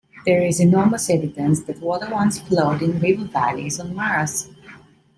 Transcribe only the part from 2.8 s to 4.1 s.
in river valleys on